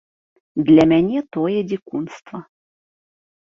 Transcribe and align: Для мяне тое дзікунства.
Для 0.69 0.83
мяне 0.93 1.19
тое 1.39 1.59
дзікунства. 1.69 2.37